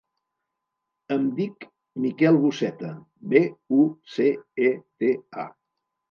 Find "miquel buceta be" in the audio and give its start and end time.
2.05-3.41